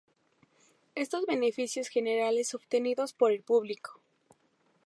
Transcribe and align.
estos 0.95 1.27
beneficios 1.27 1.87
generales 1.87 2.55
obtenidos 2.55 3.13
por 3.13 3.31
el 3.31 3.43
público 3.43 4.01